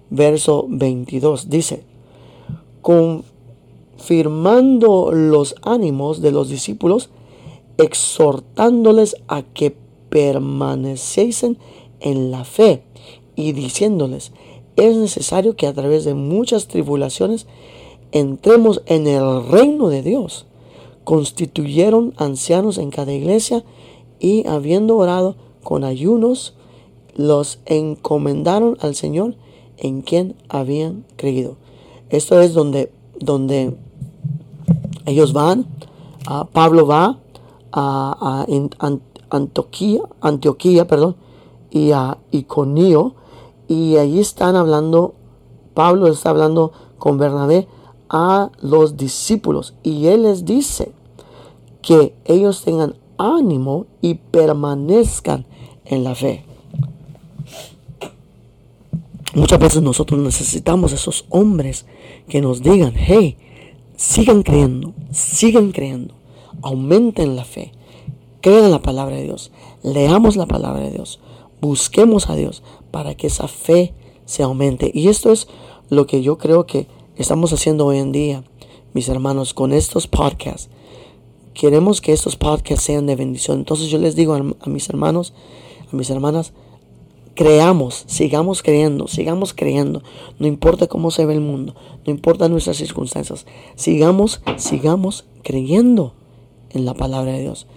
verso 0.09 0.65
22 0.67 1.47
dice, 1.49 1.83
confirmando 2.81 5.11
los 5.11 5.55
ánimos 5.61 6.21
de 6.21 6.31
los 6.31 6.49
discípulos, 6.49 7.11
exhortándoles 7.77 9.17
a 9.27 9.43
que 9.43 9.75
permaneciesen 10.09 11.57
en 11.99 12.31
la 12.31 12.45
fe 12.45 12.83
y 13.35 13.51
diciéndoles, 13.51 14.31
es 14.75 14.97
necesario 14.97 15.55
que 15.55 15.67
a 15.67 15.73
través 15.73 16.05
de 16.05 16.13
muchas 16.13 16.67
tribulaciones 16.67 17.47
entremos 18.11 18.81
en 18.85 19.07
el 19.07 19.47
reino 19.47 19.89
de 19.89 20.01
Dios. 20.01 20.45
Constituyeron 21.03 22.13
ancianos 22.17 22.77
en 22.77 22.89
cada 22.89 23.13
iglesia 23.13 23.63
y 24.19 24.47
habiendo 24.47 24.97
orado 24.97 25.35
con 25.63 25.83
ayunos, 25.83 26.55
los 27.15 27.59
encomendaron 27.65 28.77
al 28.81 28.95
Señor 28.95 29.35
en 29.77 30.01
quien 30.01 30.35
habían 30.49 31.05
creído. 31.15 31.57
Esto 32.09 32.39
es 32.41 32.53
donde, 32.53 32.91
donde 33.19 33.75
Ellos 35.05 35.33
van, 35.33 35.67
Pablo 36.51 36.87
va 36.87 37.19
a, 37.75 38.45
Antioquía, 39.29 40.87
perdón, 40.87 41.15
y 41.69 41.91
a 41.91 42.17
Iconio, 42.31 43.15
y 43.67 43.97
allí 43.97 44.19
están 44.19 44.55
hablando, 44.55 45.13
Pablo 45.73 46.07
está 46.07 46.29
hablando 46.29 46.71
con 46.97 47.17
Bernabé 47.17 47.67
a 48.09 48.49
los 48.61 48.95
discípulos, 48.97 49.75
y 49.83 50.07
él 50.07 50.23
les 50.23 50.45
dice 50.45 50.93
que 51.81 52.15
ellos 52.25 52.63
tengan 52.63 52.95
ánimo 53.17 53.85
y 54.01 54.15
permanezcan 54.15 55.45
en 55.85 56.03
la 56.03 56.15
fe. 56.15 56.45
Muchas 59.35 59.59
veces 59.59 59.81
nosotros 59.81 60.19
necesitamos 60.21 60.93
esos 60.93 61.25
hombres 61.29 61.85
que 62.29 62.41
nos 62.41 62.61
digan, 62.61 62.93
hey, 62.95 63.37
sigan 63.97 64.43
creyendo, 64.43 64.93
sigan 65.11 65.71
creyendo, 65.71 66.14
aumenten 66.61 67.35
la 67.35 67.45
fe, 67.45 67.71
crean 68.41 68.71
la 68.71 68.81
palabra 68.81 69.15
de 69.15 69.23
Dios, 69.23 69.51
leamos 69.83 70.35
la 70.35 70.45
palabra 70.45 70.83
de 70.83 70.91
Dios, 70.91 71.19
busquemos 71.61 72.29
a 72.29 72.35
Dios 72.35 72.63
para 72.91 73.15
que 73.15 73.27
esa 73.27 73.47
fe 73.47 73.93
se 74.25 74.43
aumente. 74.43 74.91
Y 74.93 75.07
esto 75.07 75.31
es 75.31 75.47
lo 75.89 76.07
que 76.07 76.21
yo 76.21 76.37
creo 76.37 76.65
que 76.65 76.87
estamos 77.15 77.53
haciendo 77.53 77.85
hoy 77.85 77.99
en 77.99 78.11
día, 78.11 78.43
mis 78.93 79.09
hermanos, 79.09 79.53
con 79.53 79.73
estos 79.73 80.07
podcasts. 80.07 80.69
Queremos 81.53 82.01
que 82.01 82.11
estos 82.11 82.35
podcasts 82.35 82.83
sean 82.83 83.05
de 83.05 83.15
bendición. 83.15 83.59
Entonces 83.59 83.87
yo 83.87 83.97
les 83.97 84.15
digo 84.15 84.33
a, 84.33 84.69
mis 84.69 84.89
hermanos, 84.89 85.33
a 85.91 85.95
mis 85.95 86.09
hermanas, 86.09 86.53
creamos, 87.33 88.03
sigamos 88.07 88.61
creyendo, 88.61 89.07
sigamos 89.07 89.53
creyendo. 89.53 90.03
No 90.39 90.47
importa 90.47 90.87
cómo 90.87 91.11
se 91.11 91.25
ve 91.25 91.33
el 91.33 91.41
mundo, 91.41 91.75
no 92.05 92.11
importa 92.11 92.49
nuestras 92.49 92.77
circunstancias. 92.77 93.45
Sigamos, 93.75 94.41
sigamos 94.57 95.25
creyendo 95.43 96.13
en 96.75 96.85
la 96.85 96.93
palabra 96.93 97.31
de 97.31 97.41
Dios. 97.41 97.67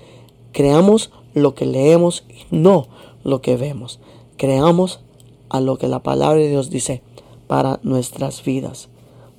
Creamos 0.53 1.11
lo 1.35 1.55
que 1.55 1.67
leemos 1.67 2.25
y 2.29 2.55
no 2.55 2.89
lo 3.25 3.41
que 3.41 3.57
vemos. 3.57 4.01
Creamos 4.37 5.01
a 5.49 5.61
lo 5.61 5.79
que 5.79 5.89
la 5.89 6.03
palabra 6.03 6.41
de 6.41 6.49
Dios 6.49 6.71
dice 6.71 7.03
para 7.47 7.81
nuestras 7.83 8.45
vidas. 8.45 8.89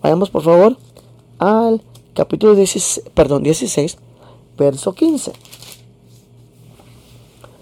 Vayamos 0.01 0.29
por 0.29 0.43
favor 0.43 0.77
al 1.37 1.81
capítulo 2.13 2.55
16, 2.55 3.11
perdón, 3.13 3.43
16 3.43 3.97
verso 4.57 4.93
15 4.93 5.31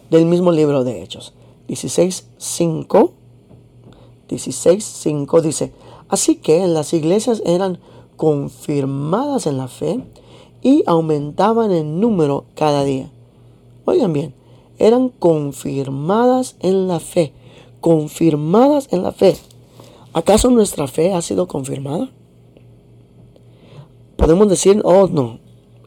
del 0.10 0.26
mismo 0.26 0.52
libro 0.52 0.84
de 0.84 1.04
Hechos. 1.04 1.34
16.5 1.68 3.12
16.5 4.28 5.42
dice, 5.42 5.74
así 6.10 6.36
que 6.36 6.68
las 6.68 6.94
iglesias 6.94 7.42
eran 7.46 7.80
confirmadas 8.16 9.48
en 9.48 9.58
la 9.58 9.68
fe 9.68 10.04
y 10.68 10.84
aumentaban 10.86 11.72
en 11.72 12.02
número 12.02 12.44
cada 12.54 12.84
día. 12.84 13.10
Oigan 13.86 14.12
bien, 14.12 14.34
eran 14.78 15.08
confirmadas 15.08 16.58
en 16.60 16.90
la 16.90 17.00
fe, 17.00 17.32
confirmadas 17.80 18.90
en 18.92 19.02
la 19.02 19.14
fe. 19.14 19.38
¿Acaso 20.12 20.50
nuestra 20.50 20.88
fe 20.88 21.14
ha 21.14 21.22
sido 21.22 21.48
confirmada? 21.48 22.12
Podemos 24.18 24.50
decir, 24.50 24.82
oh 24.84 25.08
no, 25.08 25.40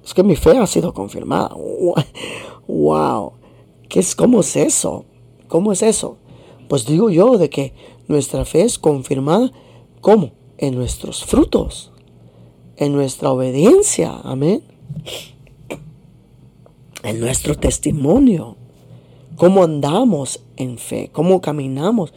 es 0.03 0.15
que 0.15 0.23
mi 0.23 0.35
fe 0.35 0.57
ha 0.57 0.67
sido 0.67 0.95
confirmada. 0.95 1.55
¡Wow! 2.67 3.33
¿Qué 3.87 4.01
es, 4.01 4.15
¿Cómo 4.15 4.41
es 4.41 4.57
eso? 4.57 5.05
¿Cómo 5.49 5.73
es 5.73 5.83
eso? 5.83 6.17
Pues 6.71 6.87
digo 6.87 7.11
yo 7.11 7.37
de 7.37 7.51
que 7.51 7.75
nuestra 8.09 8.47
fe 8.47 8.63
es 8.63 8.79
confirmada. 8.79 9.53
¿Cómo? 10.01 10.31
En 10.57 10.75
nuestros 10.75 11.23
frutos. 11.23 11.93
En 12.79 12.95
nuestra 12.95 13.31
obediencia. 13.31 14.19
Amén. 14.25 14.70
En 17.03 17.21
nuestro 17.21 17.57
testimonio. 17.57 18.57
Cómo 19.37 19.63
andamos 19.63 20.41
en 20.57 20.79
fe. 20.79 21.11
Cómo 21.13 21.41
caminamos. 21.41 22.13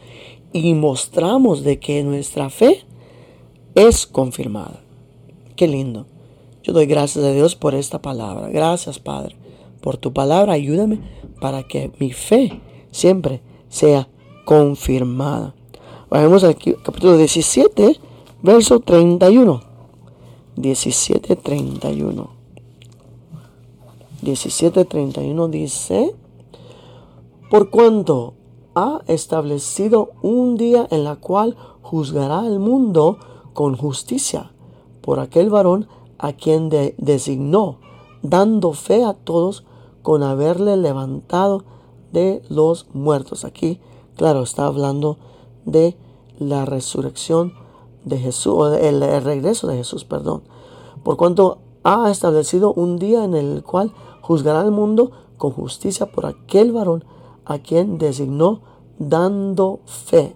Y 0.52 0.74
mostramos 0.74 1.62
de 1.64 1.78
que 1.78 2.02
nuestra 2.02 2.50
fe 2.50 2.84
es 3.74 4.06
confirmada. 4.06 4.80
Qué 5.56 5.66
lindo. 5.66 6.06
Yo 6.62 6.72
doy 6.72 6.86
gracias 6.86 7.24
a 7.24 7.32
Dios 7.32 7.56
por 7.56 7.74
esta 7.74 8.00
palabra. 8.00 8.48
Gracias, 8.48 8.98
Padre, 8.98 9.36
por 9.80 9.98
tu 9.98 10.12
palabra. 10.12 10.54
Ayúdame 10.54 11.00
para 11.40 11.62
que 11.62 11.92
mi 11.98 12.12
fe 12.12 12.60
siempre 12.90 13.42
sea 13.68 14.08
confirmada. 14.44 15.54
Vamos 16.08 16.44
al 16.44 16.56
capítulo 16.56 17.16
17, 17.16 18.00
verso 18.42 18.80
31. 18.80 19.60
17, 20.56 21.36
31. 21.36 22.33
17, 24.24 24.84
31 24.86 25.48
dice, 25.48 26.16
por 27.50 27.70
cuanto 27.70 28.34
ha 28.74 29.02
establecido 29.06 30.10
un 30.22 30.56
día 30.56 30.88
en 30.90 31.04
la 31.04 31.16
cual 31.16 31.56
juzgará 31.82 32.40
al 32.40 32.58
mundo 32.58 33.18
con 33.52 33.76
justicia 33.76 34.50
por 35.02 35.20
aquel 35.20 35.50
varón 35.50 35.86
a 36.18 36.32
quien 36.32 36.70
designó, 36.96 37.78
dando 38.22 38.72
fe 38.72 39.04
a 39.04 39.12
todos 39.12 39.64
con 40.02 40.22
haberle 40.22 40.76
levantado 40.76 41.64
de 42.12 42.42
los 42.48 42.86
muertos. 42.94 43.44
Aquí, 43.44 43.78
claro, 44.16 44.42
está 44.42 44.66
hablando 44.66 45.18
de 45.66 45.96
la 46.38 46.64
resurrección 46.64 47.52
de 48.04 48.18
Jesús, 48.18 48.54
o 48.54 48.74
el, 48.74 49.02
el 49.02 49.22
regreso 49.22 49.66
de 49.66 49.76
Jesús, 49.76 50.04
perdón. 50.04 50.42
Por 51.02 51.16
cuanto 51.16 51.58
ha 51.84 52.10
establecido 52.10 52.72
un 52.72 52.98
día 52.98 53.24
en 53.24 53.34
el 53.34 53.62
cual 53.62 53.92
juzgará 54.24 54.62
al 54.62 54.70
mundo 54.70 55.10
con 55.36 55.50
justicia 55.50 56.06
por 56.06 56.24
aquel 56.24 56.72
varón 56.72 57.04
a 57.44 57.58
quien 57.58 57.98
designó, 57.98 58.62
dando 58.98 59.80
fe 59.84 60.34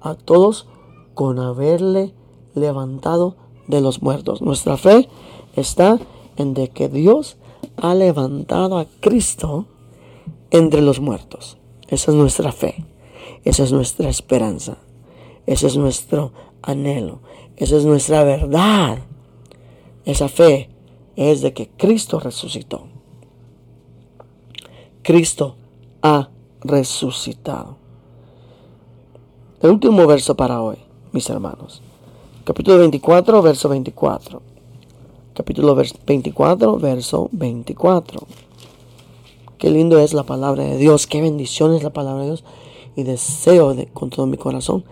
a 0.00 0.14
todos 0.14 0.66
con 1.12 1.38
haberle 1.38 2.14
levantado 2.54 3.36
de 3.66 3.82
los 3.82 4.00
muertos. 4.00 4.40
Nuestra 4.40 4.78
fe 4.78 5.10
está 5.56 5.98
en 6.38 6.54
de 6.54 6.68
que 6.68 6.88
Dios 6.88 7.36
ha 7.76 7.94
levantado 7.94 8.78
a 8.78 8.86
Cristo 9.00 9.66
entre 10.50 10.80
los 10.80 10.98
muertos. 10.98 11.58
Esa 11.88 12.12
es 12.12 12.16
nuestra 12.16 12.50
fe. 12.50 12.86
Esa 13.44 13.64
es 13.64 13.72
nuestra 13.72 14.08
esperanza. 14.08 14.78
Ese 15.44 15.66
es 15.66 15.76
nuestro 15.76 16.32
anhelo. 16.62 17.20
Esa 17.58 17.76
es 17.76 17.84
nuestra 17.84 18.24
verdad. 18.24 19.00
Esa 20.06 20.28
fe 20.28 20.70
es 21.16 21.42
de 21.42 21.52
que 21.52 21.68
Cristo 21.68 22.20
resucitó. 22.20 22.85
Cristo 25.06 25.54
ha 26.02 26.30
resucitado. 26.62 27.76
El 29.62 29.70
último 29.70 30.04
verso 30.04 30.34
para 30.34 30.60
hoy, 30.60 30.78
mis 31.12 31.30
hermanos. 31.30 31.80
Capítulo 32.42 32.78
24, 32.78 33.40
verso 33.40 33.68
24. 33.68 34.42
Capítulo 35.32 35.76
24, 35.76 36.78
verso 36.78 37.28
24. 37.30 38.20
Qué 39.58 39.70
lindo 39.70 40.00
es 40.00 40.12
la 40.12 40.24
palabra 40.24 40.64
de 40.64 40.76
Dios, 40.76 41.06
qué 41.06 41.22
bendición 41.22 41.72
es 41.76 41.84
la 41.84 41.92
palabra 41.92 42.22
de 42.22 42.30
Dios. 42.30 42.44
Y 42.96 43.04
deseo 43.04 43.74
de, 43.74 43.86
con 43.86 44.10
todo 44.10 44.26
mi 44.26 44.38
corazón 44.38 44.82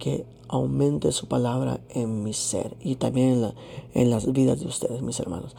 que 0.00 0.26
aumente 0.48 1.12
su 1.12 1.28
palabra 1.28 1.78
en 1.90 2.24
mi 2.24 2.32
ser 2.32 2.76
y 2.82 2.96
también 2.96 3.44
en, 3.44 3.54
en 3.94 4.10
las 4.10 4.32
vidas 4.32 4.58
de 4.58 4.66
ustedes, 4.66 5.00
mis 5.00 5.20
hermanos. 5.20 5.54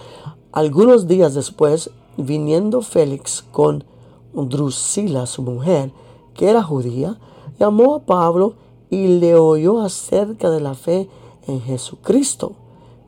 Algunos 0.51 1.07
días 1.07 1.33
después, 1.33 1.91
viniendo 2.17 2.81
Félix 2.81 3.45
con 3.53 3.85
Drusila, 4.33 5.25
su 5.25 5.41
mujer, 5.41 5.91
que 6.33 6.49
era 6.49 6.63
judía, 6.63 7.19
llamó 7.59 7.95
a 7.95 8.05
Pablo 8.05 8.55
y 8.89 9.19
le 9.19 9.35
oyó 9.35 9.81
acerca 9.81 10.49
de 10.49 10.61
la 10.61 10.73
fe 10.73 11.09
en 11.47 11.61
Jesucristo. 11.61 12.53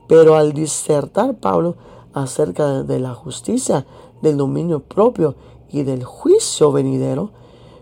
Pero 0.08 0.36
al 0.36 0.54
disertar 0.54 1.36
Pablo 1.40 1.76
acerca 2.14 2.84
de 2.84 3.00
la 3.00 3.14
justicia, 3.14 3.86
del 4.22 4.38
dominio 4.38 4.80
propio 4.80 5.36
y 5.70 5.84
del 5.84 6.04
juicio 6.04 6.72
venidero, 6.72 7.32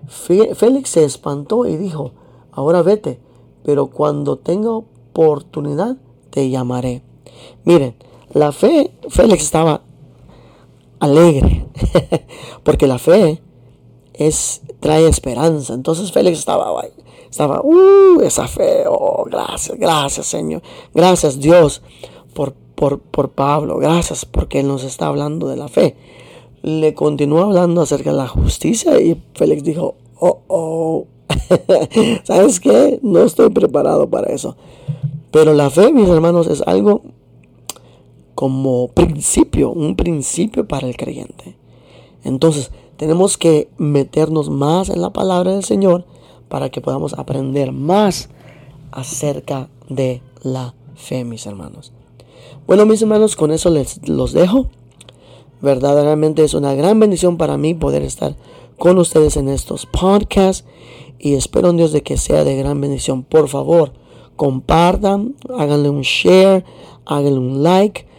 Félix 0.07 0.89
se 0.89 1.03
espantó 1.03 1.65
y 1.65 1.77
dijo, 1.77 2.11
ahora 2.51 2.81
vete, 2.81 3.19
pero 3.63 3.87
cuando 3.87 4.37
tenga 4.37 4.71
oportunidad 4.71 5.97
te 6.29 6.49
llamaré. 6.49 7.03
Miren, 7.63 7.95
la 8.33 8.51
fe, 8.51 8.97
Félix 9.09 9.43
estaba 9.43 9.81
alegre, 11.01 11.65
porque 12.63 12.87
la 12.87 12.99
fe 12.99 13.41
es, 14.13 14.61
trae 14.79 15.07
esperanza. 15.07 15.73
Entonces 15.73 16.11
Félix 16.11 16.39
estaba 16.39 16.85
estaba, 17.29 17.61
uh, 17.61 18.21
esa 18.21 18.47
fe, 18.47 18.83
oh, 18.87 19.25
gracias, 19.25 19.77
gracias 19.77 20.27
Señor, 20.27 20.61
gracias 20.93 21.39
Dios 21.39 21.81
por, 22.33 22.53
por, 22.53 22.99
por 22.99 23.31
Pablo, 23.31 23.77
gracias 23.77 24.25
porque 24.25 24.59
Él 24.59 24.67
nos 24.67 24.83
está 24.83 25.07
hablando 25.07 25.47
de 25.47 25.57
la 25.57 25.67
fe. 25.67 25.95
Le 26.61 26.93
continuó 26.93 27.41
hablando 27.41 27.81
acerca 27.81 28.11
de 28.11 28.17
la 28.17 28.27
justicia 28.27 29.01
y 29.01 29.19
Félix 29.33 29.63
dijo, 29.63 29.95
oh, 30.19 30.41
oh, 30.47 31.07
¿sabes 32.23 32.59
qué? 32.59 32.99
No 33.01 33.23
estoy 33.23 33.49
preparado 33.49 34.07
para 34.09 34.31
eso. 34.31 34.55
Pero 35.31 35.53
la 35.53 35.69
fe, 35.69 35.91
mis 35.91 36.09
hermanos, 36.09 36.47
es 36.47 36.61
algo 36.67 37.01
como 38.41 38.87
principio, 38.87 39.69
un 39.69 39.95
principio 39.95 40.67
para 40.67 40.87
el 40.87 40.97
creyente. 40.97 41.55
Entonces, 42.23 42.71
tenemos 42.97 43.37
que 43.37 43.69
meternos 43.77 44.49
más 44.49 44.89
en 44.89 44.99
la 44.99 45.13
palabra 45.13 45.51
del 45.51 45.63
Señor 45.63 46.05
para 46.49 46.69
que 46.71 46.81
podamos 46.81 47.13
aprender 47.13 47.71
más 47.71 48.29
acerca 48.89 49.69
de 49.89 50.23
la 50.41 50.73
fe, 50.95 51.23
mis 51.23 51.45
hermanos. 51.45 51.93
Bueno, 52.65 52.87
mis 52.87 53.03
hermanos, 53.03 53.35
con 53.35 53.51
eso 53.51 53.69
les 53.69 54.09
los 54.09 54.33
dejo. 54.33 54.69
Verdaderamente 55.61 56.43
es 56.43 56.55
una 56.55 56.73
gran 56.73 56.99
bendición 56.99 57.37
para 57.37 57.57
mí 57.57 57.75
poder 57.75 58.01
estar 58.01 58.35
con 58.79 58.97
ustedes 58.97 59.37
en 59.37 59.49
estos 59.49 59.85
podcasts 59.85 60.65
y 61.19 61.35
espero 61.35 61.69
en 61.69 61.77
Dios 61.77 61.91
de 61.91 62.01
que 62.01 62.17
sea 62.17 62.43
de 62.43 62.55
gran 62.55 62.81
bendición. 62.81 63.21
Por 63.21 63.49
favor, 63.49 63.93
compartan, 64.35 65.35
háganle 65.55 65.91
un 65.91 66.01
share, 66.01 66.65
háganle 67.05 67.37
un 67.37 67.61
like. 67.61 68.09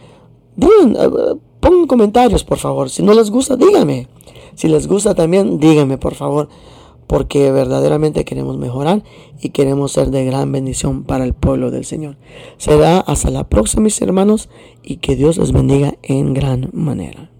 Eh, 0.59 1.35
pongan 1.59 1.87
comentarios, 1.87 2.43
por 2.43 2.57
favor. 2.57 2.89
Si 2.89 3.03
no 3.03 3.13
les 3.13 3.29
gusta, 3.29 3.55
díganme. 3.55 4.07
Si 4.55 4.67
les 4.67 4.87
gusta 4.87 5.15
también, 5.15 5.59
díganme, 5.59 5.97
por 5.97 6.15
favor. 6.15 6.49
Porque 7.07 7.51
verdaderamente 7.51 8.25
queremos 8.25 8.57
mejorar 8.57 9.03
y 9.41 9.49
queremos 9.49 9.91
ser 9.91 10.09
de 10.09 10.25
gran 10.25 10.51
bendición 10.51 11.03
para 11.03 11.25
el 11.25 11.33
pueblo 11.33 11.69
del 11.69 11.85
Señor. 11.85 12.17
Será 12.57 12.99
hasta 12.99 13.29
la 13.29 13.43
próxima, 13.49 13.83
mis 13.83 14.01
hermanos, 14.01 14.49
y 14.81 14.97
que 14.97 15.15
Dios 15.15 15.37
les 15.37 15.51
bendiga 15.51 15.95
en 16.01 16.33
gran 16.33 16.69
manera. 16.73 17.32